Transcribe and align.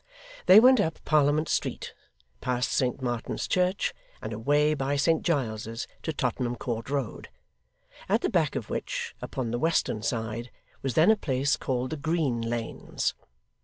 They 0.47 0.59
went 0.59 0.79
up 0.79 0.97
Parliament 1.05 1.47
Street, 1.47 1.93
past 2.41 2.71
Saint 2.71 3.03
Martin's 3.03 3.47
church, 3.47 3.93
and 4.19 4.33
away 4.33 4.73
by 4.73 4.95
Saint 4.95 5.21
Giles's 5.21 5.87
to 6.01 6.11
Tottenham 6.11 6.55
Court 6.55 6.89
Road, 6.89 7.29
at 8.09 8.21
the 8.21 8.29
back 8.31 8.55
of 8.55 8.67
which, 8.71 9.13
upon 9.21 9.51
the 9.51 9.59
western 9.59 10.01
side, 10.01 10.49
was 10.81 10.95
then 10.95 11.11
a 11.11 11.15
place 11.15 11.55
called 11.55 11.91
the 11.91 11.97
Green 11.97 12.41
Lanes. 12.41 13.13